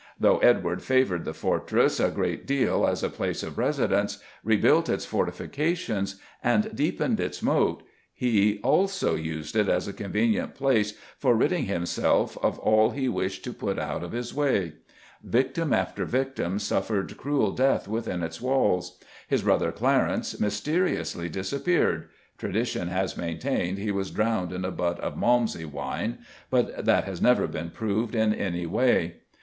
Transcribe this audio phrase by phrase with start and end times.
[0.19, 5.05] Though Edward favoured the fortress a good deal as a place of residence, rebuilt its
[5.05, 10.37] fortifications and deepened its moat, he also used it [Illustration: PORTION OF THE ARMOURY, WHITE
[10.39, 14.01] TOWER] as a convenient place for ridding himself of all he wished to put out
[14.03, 14.73] of his way.
[15.21, 18.97] Victim after victim suffered cruel death within its walls.
[19.27, 22.09] His brother Clarence mysteriously disappeared
[22.39, 26.17] tradition has maintained he was drowned in a butt of Malmsey wine,
[26.49, 29.17] but that has never been proved in any way.